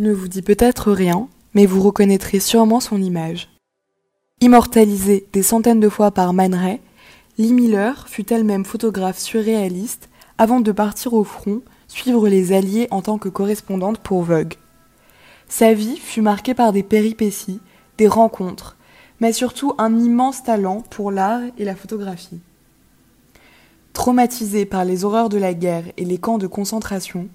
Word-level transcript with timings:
ne 0.00 0.12
vous 0.12 0.28
dit 0.28 0.42
peut-être 0.42 0.92
rien, 0.92 1.28
mais 1.54 1.66
vous 1.66 1.82
reconnaîtrez 1.82 2.40
sûrement 2.40 2.80
son 2.80 3.00
image. 3.00 3.50
Immortalisée 4.40 5.26
des 5.32 5.42
centaines 5.42 5.80
de 5.80 5.90
fois 5.90 6.10
par 6.10 6.32
Man 6.32 6.54
Ray, 6.54 6.80
Lee 7.36 7.52
Miller 7.52 8.08
fut 8.08 8.32
elle-même 8.32 8.64
photographe 8.64 9.18
surréaliste 9.18 10.08
avant 10.38 10.60
de 10.60 10.72
partir 10.72 11.12
au 11.12 11.22
front 11.22 11.60
suivre 11.86 12.28
les 12.28 12.52
Alliés 12.52 12.88
en 12.90 13.02
tant 13.02 13.18
que 13.18 13.28
correspondante 13.28 13.98
pour 13.98 14.22
Vogue. 14.22 14.54
Sa 15.48 15.74
vie 15.74 15.96
fut 15.96 16.22
marquée 16.22 16.54
par 16.54 16.72
des 16.72 16.82
péripéties, 16.82 17.60
des 17.98 18.08
rencontres, 18.08 18.76
mais 19.20 19.32
surtout 19.32 19.74
un 19.76 19.98
immense 19.98 20.42
talent 20.42 20.82
pour 20.88 21.10
l'art 21.10 21.42
et 21.58 21.64
la 21.64 21.74
photographie. 21.74 22.40
Traumatisé 23.92 24.64
par 24.64 24.84
les 24.84 25.04
horreurs 25.04 25.28
de 25.28 25.36
la 25.36 25.52
guerre 25.52 25.84
et 25.98 26.04
les 26.04 26.18
camps 26.18 26.38
de 26.38 26.46
concentration, 26.46 27.28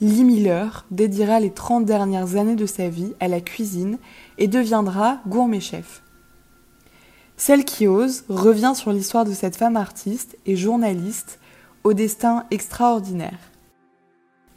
Lee 0.00 0.24
Miller 0.24 0.84
dédiera 0.90 1.40
les 1.40 1.50
30 1.50 1.86
dernières 1.86 2.36
années 2.36 2.56
de 2.56 2.66
sa 2.66 2.88
vie 2.88 3.14
à 3.18 3.28
la 3.28 3.40
cuisine 3.40 3.98
et 4.36 4.46
deviendra 4.46 5.20
gourmet-chef. 5.26 6.02
Celle 7.38 7.64
qui 7.64 7.86
ose 7.86 8.24
revient 8.28 8.72
sur 8.74 8.92
l'histoire 8.92 9.24
de 9.24 9.32
cette 9.32 9.56
femme 9.56 9.76
artiste 9.76 10.36
et 10.44 10.56
journaliste 10.56 11.38
au 11.84 11.94
destin 11.94 12.44
extraordinaire. 12.50 13.38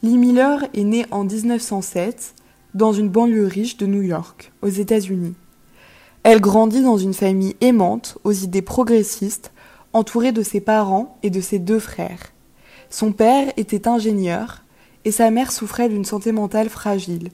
Lee 0.01 0.17
Miller 0.17 0.63
est 0.73 0.83
née 0.83 1.05
en 1.11 1.23
1907 1.23 2.35
dans 2.73 2.93
une 2.93 3.09
banlieue 3.09 3.47
riche 3.47 3.77
de 3.77 3.85
New 3.85 4.01
York, 4.01 4.51
aux 4.61 4.67
États-Unis. 4.67 5.35
Elle 6.23 6.41
grandit 6.41 6.81
dans 6.81 6.97
une 6.97 7.13
famille 7.13 7.55
aimante, 7.61 8.17
aux 8.23 8.31
idées 8.31 8.61
progressistes, 8.61 9.51
entourée 9.93 10.31
de 10.31 10.43
ses 10.43 10.61
parents 10.61 11.17
et 11.23 11.29
de 11.29 11.41
ses 11.41 11.59
deux 11.59 11.79
frères. 11.79 12.33
Son 12.89 13.11
père 13.11 13.51
était 13.57 13.87
ingénieur 13.87 14.63
et 15.05 15.11
sa 15.11 15.31
mère 15.31 15.51
souffrait 15.51 15.89
d'une 15.89 16.05
santé 16.05 16.31
mentale 16.31 16.69
fragile. 16.69 17.29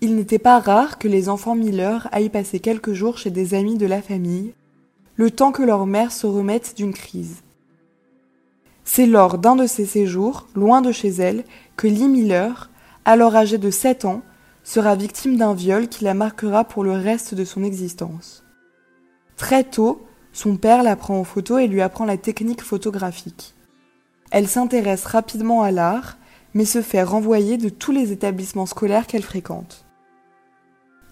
Il 0.00 0.16
n'était 0.16 0.38
pas 0.38 0.58
rare 0.58 0.98
que 0.98 1.08
les 1.08 1.28
enfants 1.28 1.54
Miller 1.54 2.08
aillent 2.12 2.28
passer 2.28 2.58
quelques 2.58 2.92
jours 2.92 3.18
chez 3.18 3.30
des 3.30 3.54
amis 3.54 3.76
de 3.76 3.86
la 3.86 4.02
famille, 4.02 4.52
le 5.16 5.30
temps 5.30 5.52
que 5.52 5.62
leur 5.62 5.86
mère 5.86 6.10
se 6.10 6.26
remette 6.26 6.76
d'une 6.76 6.92
crise. 6.92 7.42
C'est 8.84 9.06
lors 9.06 9.38
d'un 9.38 9.54
de 9.54 9.66
ces 9.66 9.86
séjours, 9.86 10.48
loin 10.54 10.80
de 10.80 10.90
chez 10.90 11.08
elle, 11.10 11.44
que 11.76 11.86
Lee 11.86 12.08
Miller, 12.08 12.70
alors 13.04 13.36
âgée 13.36 13.58
de 13.58 13.70
7 13.70 14.04
ans, 14.04 14.22
sera 14.64 14.96
victime 14.96 15.36
d'un 15.36 15.54
viol 15.54 15.88
qui 15.88 16.04
la 16.04 16.14
marquera 16.14 16.64
pour 16.64 16.84
le 16.84 16.92
reste 16.92 17.34
de 17.34 17.44
son 17.44 17.62
existence. 17.62 18.44
Très 19.36 19.64
tôt, 19.64 20.06
son 20.32 20.56
père 20.56 20.82
la 20.82 20.96
prend 20.96 21.18
en 21.18 21.24
photo 21.24 21.58
et 21.58 21.68
lui 21.68 21.80
apprend 21.80 22.04
la 22.04 22.16
technique 22.16 22.62
photographique. 22.62 23.54
Elle 24.30 24.48
s'intéresse 24.48 25.04
rapidement 25.04 25.62
à 25.62 25.70
l'art, 25.70 26.16
mais 26.54 26.64
se 26.64 26.82
fait 26.82 27.02
renvoyer 27.02 27.56
de 27.56 27.68
tous 27.68 27.92
les 27.92 28.12
établissements 28.12 28.66
scolaires 28.66 29.06
qu'elle 29.06 29.22
fréquente. 29.22 29.84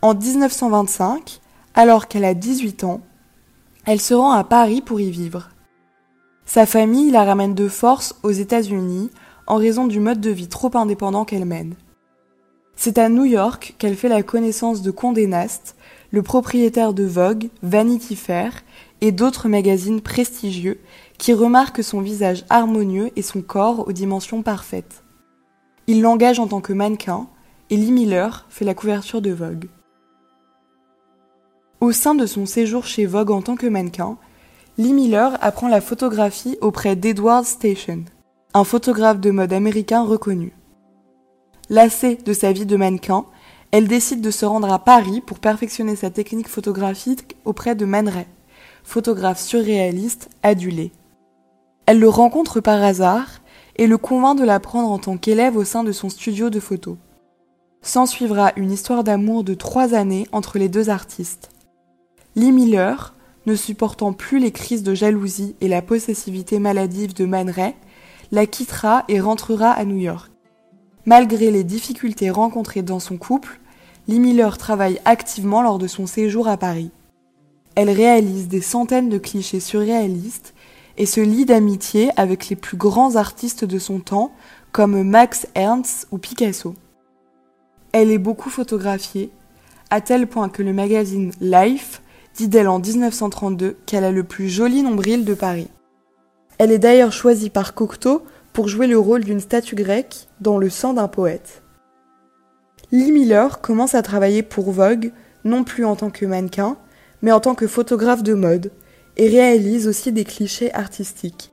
En 0.02 0.14
1925, 0.14 1.40
alors 1.74 2.08
qu'elle 2.08 2.24
a 2.24 2.34
18 2.34 2.84
ans, 2.84 3.00
elle 3.86 4.00
se 4.00 4.14
rend 4.14 4.32
à 4.32 4.44
Paris 4.44 4.82
pour 4.82 5.00
y 5.00 5.10
vivre. 5.10 5.50
Sa 6.44 6.66
famille 6.66 7.10
la 7.10 7.24
ramène 7.24 7.54
de 7.54 7.68
force 7.68 8.16
aux 8.22 8.30
États-Unis 8.30 9.10
en 9.46 9.56
raison 9.56 9.86
du 9.86 10.00
mode 10.00 10.20
de 10.20 10.30
vie 10.30 10.48
trop 10.48 10.70
indépendant 10.74 11.24
qu'elle 11.24 11.44
mène. 11.44 11.74
C'est 12.76 12.98
à 12.98 13.08
New 13.08 13.24
York 13.24 13.74
qu'elle 13.78 13.94
fait 13.94 14.08
la 14.08 14.22
connaissance 14.22 14.80
de 14.80 14.90
Condé 14.90 15.26
Nast, 15.26 15.76
le 16.12 16.22
propriétaire 16.22 16.94
de 16.94 17.04
Vogue, 17.04 17.50
Vanity 17.62 18.16
Fair 18.16 18.62
et 19.00 19.12
d'autres 19.12 19.48
magazines 19.48 20.00
prestigieux 20.00 20.80
qui 21.18 21.34
remarquent 21.34 21.84
son 21.84 22.00
visage 22.00 22.44
harmonieux 22.48 23.10
et 23.16 23.22
son 23.22 23.42
corps 23.42 23.86
aux 23.86 23.92
dimensions 23.92 24.42
parfaites. 24.42 25.02
Il 25.90 26.02
l'engage 26.02 26.38
en 26.38 26.46
tant 26.46 26.60
que 26.60 26.72
mannequin 26.72 27.26
et 27.68 27.76
Lee 27.76 27.90
Miller 27.90 28.46
fait 28.48 28.64
la 28.64 28.74
couverture 28.74 29.20
de 29.20 29.32
Vogue. 29.32 29.68
Au 31.80 31.90
sein 31.90 32.14
de 32.14 32.26
son 32.26 32.46
séjour 32.46 32.86
chez 32.86 33.06
Vogue 33.06 33.32
en 33.32 33.42
tant 33.42 33.56
que 33.56 33.66
mannequin, 33.66 34.16
Lee 34.78 34.92
Miller 34.92 35.36
apprend 35.40 35.66
la 35.66 35.80
photographie 35.80 36.56
auprès 36.60 36.94
d'Edward 36.94 37.44
Station, 37.44 38.04
un 38.54 38.62
photographe 38.62 39.18
de 39.18 39.32
mode 39.32 39.52
américain 39.52 40.04
reconnu. 40.04 40.52
Lassée 41.70 42.14
de 42.24 42.32
sa 42.34 42.52
vie 42.52 42.66
de 42.66 42.76
mannequin, 42.76 43.24
elle 43.72 43.88
décide 43.88 44.20
de 44.20 44.30
se 44.30 44.46
rendre 44.46 44.72
à 44.72 44.78
Paris 44.78 45.20
pour 45.20 45.40
perfectionner 45.40 45.96
sa 45.96 46.10
technique 46.10 46.48
photographique 46.48 47.34
auprès 47.44 47.74
de 47.74 47.84
Man 47.84 48.08
Ray, 48.08 48.28
photographe 48.84 49.40
surréaliste 49.40 50.28
adulé. 50.44 50.92
Elle 51.86 51.98
le 51.98 52.08
rencontre 52.08 52.60
par 52.60 52.80
hasard 52.80 53.39
et 53.76 53.86
le 53.86 53.98
convainc 53.98 54.38
de 54.38 54.44
la 54.44 54.60
prendre 54.60 54.90
en 54.90 54.98
tant 54.98 55.16
qu'élève 55.16 55.56
au 55.56 55.64
sein 55.64 55.84
de 55.84 55.92
son 55.92 56.08
studio 56.08 56.50
de 56.50 56.60
photo. 56.60 56.96
S'ensuivra 57.82 58.52
une 58.56 58.72
histoire 58.72 59.04
d'amour 59.04 59.44
de 59.44 59.54
trois 59.54 59.94
années 59.94 60.26
entre 60.32 60.58
les 60.58 60.68
deux 60.68 60.90
artistes. 60.90 61.50
Lee 62.36 62.52
Miller, 62.52 63.14
ne 63.46 63.54
supportant 63.54 64.12
plus 64.12 64.38
les 64.38 64.52
crises 64.52 64.82
de 64.82 64.94
jalousie 64.94 65.56
et 65.60 65.68
la 65.68 65.82
possessivité 65.82 66.58
maladive 66.58 67.14
de 67.14 67.24
Man 67.24 67.50
Ray, 67.50 67.74
la 68.32 68.46
quittera 68.46 69.04
et 69.08 69.20
rentrera 69.20 69.70
à 69.70 69.84
New 69.84 69.96
York. 69.96 70.30
Malgré 71.06 71.50
les 71.50 71.64
difficultés 71.64 72.30
rencontrées 72.30 72.82
dans 72.82 73.00
son 73.00 73.16
couple, 73.16 73.60
Lee 74.06 74.20
Miller 74.20 74.58
travaille 74.58 75.00
activement 75.04 75.62
lors 75.62 75.78
de 75.78 75.86
son 75.86 76.06
séjour 76.06 76.48
à 76.48 76.56
Paris. 76.56 76.90
Elle 77.74 77.90
réalise 77.90 78.48
des 78.48 78.60
centaines 78.60 79.08
de 79.08 79.18
clichés 79.18 79.60
surréalistes 79.60 80.54
et 80.96 81.06
se 81.06 81.20
lie 81.20 81.44
d'amitié 81.44 82.10
avec 82.16 82.48
les 82.48 82.56
plus 82.56 82.76
grands 82.76 83.16
artistes 83.16 83.64
de 83.64 83.78
son 83.78 84.00
temps 84.00 84.32
comme 84.72 85.02
Max 85.02 85.46
Ernst 85.54 86.06
ou 86.10 86.18
Picasso. 86.18 86.74
Elle 87.92 88.10
est 88.10 88.18
beaucoup 88.18 88.50
photographiée, 88.50 89.30
à 89.90 90.00
tel 90.00 90.26
point 90.26 90.48
que 90.48 90.62
le 90.62 90.72
magazine 90.72 91.32
Life 91.40 92.02
dit 92.34 92.48
d'elle 92.48 92.68
en 92.68 92.78
1932 92.78 93.76
qu'elle 93.86 94.04
a 94.04 94.12
le 94.12 94.22
plus 94.22 94.48
joli 94.48 94.82
nombril 94.82 95.24
de 95.24 95.34
Paris. 95.34 95.68
Elle 96.58 96.72
est 96.72 96.78
d'ailleurs 96.78 97.12
choisie 97.12 97.50
par 97.50 97.74
Cocteau 97.74 98.22
pour 98.52 98.68
jouer 98.68 98.86
le 98.86 98.98
rôle 98.98 99.24
d'une 99.24 99.40
statue 99.40 99.74
grecque 99.74 100.28
dans 100.40 100.58
Le 100.58 100.70
sang 100.70 100.92
d'un 100.92 101.08
poète. 101.08 101.62
Lee 102.92 103.12
Miller 103.12 103.60
commence 103.60 103.94
à 103.94 104.02
travailler 104.02 104.42
pour 104.42 104.70
Vogue, 104.72 105.12
non 105.44 105.64
plus 105.64 105.84
en 105.84 105.96
tant 105.96 106.10
que 106.10 106.26
mannequin, 106.26 106.76
mais 107.22 107.32
en 107.32 107.40
tant 107.40 107.54
que 107.54 107.66
photographe 107.66 108.22
de 108.22 108.34
mode, 108.34 108.72
et 109.16 109.28
réalise 109.28 109.88
aussi 109.88 110.12
des 110.12 110.24
clichés 110.24 110.72
artistiques. 110.74 111.52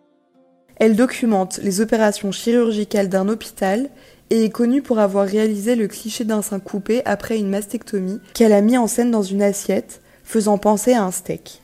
Elle 0.76 0.96
documente 0.96 1.58
les 1.64 1.82
opérations 1.82 2.32
chirurgicales 2.32 3.10
d'un 3.10 3.28
hôpital 3.30 3.90
et 4.30 4.44
est 4.44 4.50
connue 4.50 4.82
pour 4.82 5.00
avoir 5.00 5.26
réalisé 5.28 5.76
le 5.76 5.88
cliché 5.88 6.24
d'un 6.24 6.42
sein 6.42 6.60
coupé 6.60 7.02
après 7.06 7.38
une 7.38 7.50
mastectomie 7.50 8.20
qu'elle 8.34 8.54
a 8.54 8.62
mis 8.62 8.78
en 8.78 8.88
scène 8.88 9.12
dans 9.12 9.24
une 9.24 9.42
assiette, 9.42 10.02
faisant 10.24 10.58
penser 10.58 10.94
à 10.94 11.04
un 11.04 11.12
steak. 11.12 11.62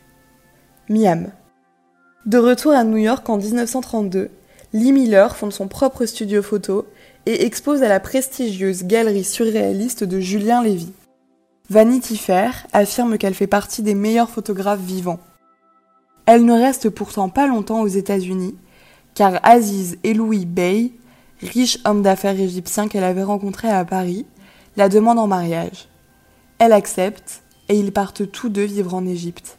Miam. 0.90 1.32
De 2.26 2.38
retour 2.38 2.72
à 2.72 2.84
New 2.84 2.98
York 2.98 3.30
en 3.30 3.38
1932, 3.38 4.30
Lee 4.74 4.92
Miller 4.92 5.36
fonde 5.36 5.54
son 5.54 5.68
propre 5.68 6.06
studio 6.06 6.42
photo 6.42 6.88
et 7.26 7.46
expose 7.46 7.84
à 7.84 7.90
la 7.90 8.00
prestigieuse 8.00 8.84
galerie 8.84 9.24
surréaliste 9.24 10.04
de 10.04 10.20
Julien 10.20 10.64
Lévy. 10.64 10.92
Vanity 11.70 12.18
Fair 12.18 12.68
affirme 12.74 13.18
qu'elle 13.18 13.34
fait 13.34 13.48
partie 13.48 13.84
des 13.84 13.96
meilleurs 13.96 14.30
photographes 14.30 14.82
vivants. 14.82 15.20
Elle 16.26 16.46
ne 16.46 16.54
reste 16.54 16.90
pourtant 16.90 17.30
pas 17.30 17.48
longtemps 17.48 17.82
aux 17.82 17.88
États-Unis, 17.88 18.56
car 19.14 19.40
Aziz 19.44 19.98
Eloui 20.04 20.46
Bey, 20.46 20.92
riche 21.42 21.80
homme 21.86 22.02
d'affaires 22.02 22.40
égyptien 22.40 22.88
qu'elle 22.88 23.04
avait 23.04 23.24
rencontré 23.24 23.70
à 23.70 23.84
Paris, 23.84 24.26
la 24.78 24.90
demande 24.90 25.20
en 25.20 25.28
mariage. 25.28 25.90
Elle 26.60 26.72
accepte 26.72 27.44
et 27.68 27.78
ils 27.78 27.92
partent 27.92 28.32
tous 28.32 28.50
deux 28.50 28.64
vivre 28.64 28.94
en 28.94 29.06
Égypte. 29.06 29.58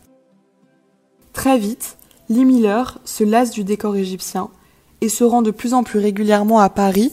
Très 1.35 1.59
vite, 1.59 1.99
Lee 2.31 2.45
Miller 2.45 2.99
se 3.05 3.25
lasse 3.25 3.51
du 3.51 3.65
décor 3.65 3.97
égyptien 3.97 4.49
et 5.03 5.11
se 5.11 5.25
rend 5.25 5.43
de 5.43 5.51
plus 5.51 5.75
en 5.75 5.83
plus 5.83 5.99
régulièrement 5.99 6.61
à 6.61 6.71
Paris, 6.71 7.13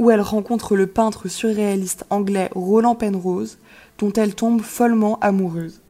où 0.00 0.10
elle 0.10 0.20
rencontre 0.20 0.74
le 0.74 0.88
peintre 0.88 1.28
surréaliste 1.28 2.04
anglais 2.10 2.50
Roland 2.54 2.96
Penrose, 2.96 3.58
dont 3.98 4.12
elle 4.12 4.34
tombe 4.34 4.60
follement 4.60 5.20
amoureuse. 5.20 5.83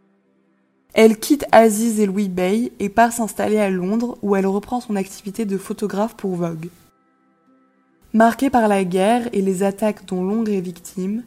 Elle 0.94 1.19
quitte 1.19 1.44
Aziz 1.50 1.99
et 1.99 2.06
Louis 2.06 2.29
Bay 2.29 2.70
et 2.79 2.88
part 2.88 3.12
s'installer 3.12 3.58
à 3.58 3.69
Londres, 3.69 4.17
où 4.23 4.37
elle 4.37 4.46
reprend 4.46 4.81
son 4.81 4.94
activité 4.94 5.44
de 5.44 5.58
photographe 5.58 6.14
pour 6.14 6.37
Vogue. 6.37 6.69
Marquée 8.12 8.49
par 8.49 8.69
la 8.69 8.85
guerre 8.85 9.29
et 9.32 9.43
les 9.43 9.64
attaques 9.64 10.06
dont 10.06 10.23
Londres 10.23 10.52
est 10.52 10.61
victime, 10.61 11.25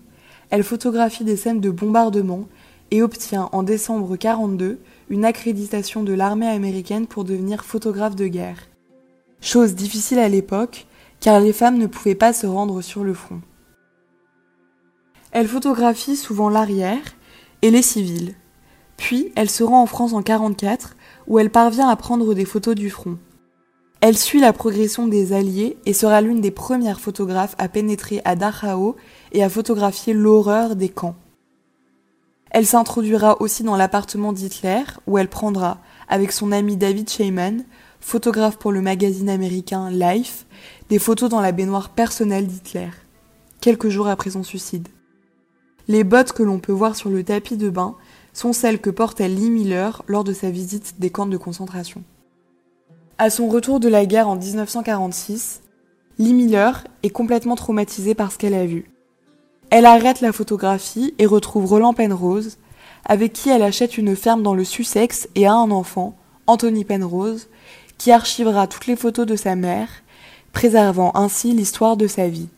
elle 0.49 0.63
photographie 0.63 1.25
des 1.25 1.35
scènes 1.35 1.59
de 1.59 1.69
bombardement 1.69 2.47
et 2.91 3.01
obtient 3.01 3.49
en 3.51 3.61
décembre 3.61 4.15
42 4.15 4.79
une 5.09 5.25
accréditation 5.25 6.03
de 6.03 6.13
l'armée 6.13 6.47
américaine 6.47 7.05
pour 7.05 7.25
devenir 7.25 7.65
photographe 7.65 8.15
de 8.15 8.27
guerre. 8.27 8.69
Chose 9.41 9.75
difficile 9.75 10.19
à 10.19 10.29
l'époque, 10.29 10.87
car 11.19 11.41
les 11.41 11.51
femmes 11.51 11.77
ne 11.77 11.87
pouvaient 11.87 12.15
pas 12.15 12.31
se 12.31 12.47
rendre 12.47 12.81
sur 12.81 13.03
le 13.03 13.13
front. 13.13 13.41
Elle 15.33 15.49
photographie 15.49 16.15
souvent 16.15 16.49
l'arrière 16.49 17.03
et 17.61 17.69
les 17.69 17.81
civils. 17.81 18.33
Puis 18.97 19.31
elle 19.35 19.49
se 19.49 19.63
rend 19.63 19.81
en 19.81 19.85
France 19.85 20.13
en 20.13 20.21
44, 20.21 20.95
où 21.27 21.39
elle 21.39 21.51
parvient 21.51 21.87
à 21.87 21.95
prendre 21.95 22.33
des 22.33 22.45
photos 22.45 22.75
du 22.75 22.89
front. 22.89 23.17
Elle 24.01 24.17
suit 24.17 24.39
la 24.39 24.53
progression 24.53 25.07
des 25.07 25.33
Alliés 25.33 25.77
et 25.85 25.93
sera 25.93 26.21
l'une 26.21 26.41
des 26.41 26.51
premières 26.51 26.99
photographes 26.99 27.55
à 27.57 27.67
pénétrer 27.67 28.21
à 28.25 28.35
Dachau 28.35 28.95
et 29.31 29.43
à 29.43 29.49
photographier 29.49 30.13
l'horreur 30.13 30.75
des 30.75 30.89
camps. 30.89 31.15
Elle 32.51 32.65
s'introduira 32.65 33.41
aussi 33.41 33.63
dans 33.63 33.75
l'appartement 33.75 34.33
d'Hitler, 34.33 34.83
où 35.05 35.17
elle 35.17 35.29
prendra, 35.29 35.79
avec 36.07 36.31
son 36.31 36.51
ami 36.51 36.77
David 36.77 37.09
Sheyman, 37.09 37.65
photographe 37.99 38.57
pour 38.57 38.71
le 38.71 38.81
magazine 38.81 39.29
américain 39.29 39.89
Life, 39.89 40.45
des 40.89 40.99
photos 40.99 41.29
dans 41.29 41.41
la 41.41 41.51
baignoire 41.51 41.89
personnelle 41.89 42.47
d'Hitler, 42.47 42.89
quelques 43.59 43.89
jours 43.89 44.07
après 44.07 44.29
son 44.29 44.43
suicide. 44.43 44.87
Les 45.87 46.03
bottes 46.03 46.33
que 46.33 46.43
l'on 46.43 46.59
peut 46.59 46.71
voir 46.71 46.95
sur 46.95 47.09
le 47.09 47.23
tapis 47.23 47.57
de 47.57 47.69
bain 47.69 47.95
sont 48.37 48.53
celles 48.53 48.79
que 48.79 48.91
portait 48.91 49.27
Lee 49.27 49.49
Miller 49.49 50.03
lors 50.07 50.23
de 50.23 50.33
sa 50.33 50.51
visite 50.51 50.95
des 50.99 51.09
camps 51.09 51.25
de 51.25 51.37
concentration. 51.37 52.03
À 53.17 53.31
son 53.31 53.47
retour 53.47 53.79
de 53.79 53.87
la 53.87 54.05
guerre 54.05 54.29
en 54.29 54.35
1946, 54.35 55.61
Lee 56.19 56.33
Miller 56.33 56.83
est 57.01 57.09
complètement 57.09 57.55
traumatisée 57.55 58.13
par 58.13 58.31
ce 58.31 58.37
qu'elle 58.37 58.53
a 58.53 58.65
vu. 58.65 58.91
Elle 59.71 59.87
arrête 59.87 60.21
la 60.21 60.31
photographie 60.31 61.15
et 61.17 61.25
retrouve 61.25 61.65
Roland 61.65 61.95
Penrose, 61.95 62.57
avec 63.05 63.33
qui 63.33 63.49
elle 63.49 63.63
achète 63.63 63.97
une 63.97 64.15
ferme 64.15 64.43
dans 64.43 64.53
le 64.53 64.63
Sussex 64.63 65.27
et 65.33 65.47
a 65.47 65.53
un 65.53 65.71
enfant, 65.71 66.15
Anthony 66.45 66.85
Penrose, 66.85 67.47
qui 67.97 68.11
archivera 68.11 68.67
toutes 68.67 68.85
les 68.85 68.95
photos 68.95 69.25
de 69.25 69.35
sa 69.35 69.55
mère, 69.55 69.89
préservant 70.53 71.11
ainsi 71.15 71.53
l'histoire 71.53 71.97
de 71.97 72.05
sa 72.05 72.27
vie. 72.27 72.49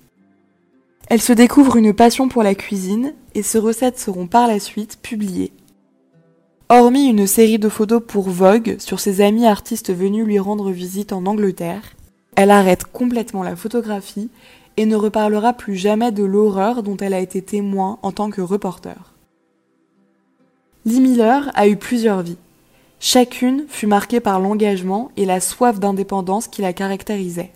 Elle 1.07 1.21
se 1.21 1.33
découvre 1.33 1.77
une 1.77 1.93
passion 1.93 2.27
pour 2.27 2.43
la 2.43 2.53
cuisine 2.53 3.13
et 3.33 3.43
ses 3.43 3.59
recettes 3.59 3.97
seront 3.97 4.27
par 4.27 4.47
la 4.47 4.59
suite 4.59 4.99
publiées. 5.01 5.53
Hormis 6.71 7.07
une 7.07 7.25
série 7.25 7.57
de 7.57 7.67
photos 7.67 7.99
pour 8.05 8.29
Vogue 8.29 8.75
sur 8.77 8.99
ses 8.99 9.21
amis 9.21 9.47
artistes 9.47 9.91
venus 9.91 10.23
lui 10.23 10.37
rendre 10.37 10.69
visite 10.69 11.13
en 11.13 11.25
Angleterre, 11.25 11.95
elle 12.35 12.51
arrête 12.51 12.83
complètement 12.83 13.41
la 13.41 13.55
photographie 13.55 14.29
et 14.77 14.85
ne 14.85 14.95
reparlera 14.95 15.53
plus 15.53 15.75
jamais 15.75 16.11
de 16.11 16.23
l'horreur 16.23 16.83
dont 16.83 16.95
elle 16.97 17.15
a 17.15 17.21
été 17.21 17.41
témoin 17.41 17.97
en 18.03 18.11
tant 18.11 18.29
que 18.29 18.41
reporter. 18.41 19.15
Lee 20.85 20.99
Miller 20.99 21.49
a 21.55 21.67
eu 21.67 21.75
plusieurs 21.75 22.21
vies. 22.21 22.37
Chacune 22.99 23.65
fut 23.67 23.87
marquée 23.87 24.19
par 24.19 24.39
l'engagement 24.39 25.09
et 25.17 25.25
la 25.25 25.39
soif 25.39 25.79
d'indépendance 25.79 26.47
qui 26.47 26.61
la 26.61 26.73
caractérisait. 26.73 27.51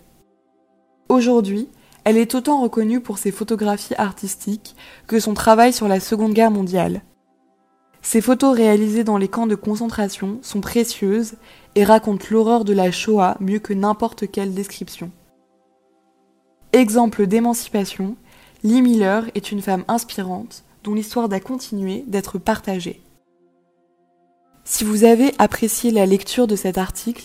Aujourd'hui, 1.08 1.68
elle 2.02 2.16
est 2.16 2.34
autant 2.34 2.60
reconnue 2.60 2.98
pour 2.98 3.18
ses 3.18 3.30
photographies 3.30 3.94
artistiques 3.96 4.74
que 5.06 5.20
son 5.20 5.34
travail 5.34 5.72
sur 5.72 5.86
la 5.86 6.00
Seconde 6.00 6.34
Guerre 6.34 6.50
mondiale. 6.50 7.02
Ses 8.04 8.20
photos 8.20 8.54
réalisées 8.54 9.02
dans 9.02 9.16
les 9.16 9.28
camps 9.28 9.46
de 9.46 9.54
concentration 9.54 10.38
sont 10.42 10.60
précieuses 10.60 11.32
et 11.74 11.84
racontent 11.84 12.26
l'horreur 12.30 12.66
de 12.66 12.74
la 12.74 12.92
Shoah 12.92 13.38
mieux 13.40 13.58
que 13.58 13.72
n'importe 13.72 14.30
quelle 14.30 14.52
description. 14.52 15.10
Exemple 16.74 17.26
d'émancipation, 17.26 18.16
Lee 18.62 18.82
Miller 18.82 19.24
est 19.34 19.50
une 19.50 19.62
femme 19.62 19.84
inspirante 19.88 20.64
dont 20.84 20.94
l'histoire 20.94 21.30
doit 21.30 21.40
continuer 21.40 22.04
d'être 22.06 22.38
partagée. 22.38 23.00
Si 24.64 24.84
vous 24.84 25.04
avez 25.04 25.32
apprécié 25.38 25.90
la 25.90 26.04
lecture 26.04 26.46
de 26.46 26.56
cet 26.56 26.76
article, 26.76 27.24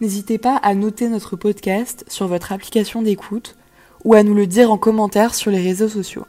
n'hésitez 0.00 0.38
pas 0.38 0.56
à 0.56 0.74
noter 0.74 1.08
notre 1.08 1.36
podcast 1.36 2.04
sur 2.08 2.26
votre 2.26 2.50
application 2.50 3.00
d'écoute 3.00 3.56
ou 4.04 4.14
à 4.14 4.24
nous 4.24 4.34
le 4.34 4.48
dire 4.48 4.72
en 4.72 4.76
commentaire 4.76 5.36
sur 5.36 5.52
les 5.52 5.62
réseaux 5.62 5.88
sociaux. 5.88 6.26